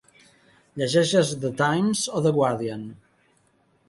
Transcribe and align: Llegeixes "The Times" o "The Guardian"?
Llegeixes 0.81 1.33
"The 1.43 1.51
Times" 1.59 2.01
o 2.21 2.21
"The 2.27 2.31
Guardian"? 2.39 2.87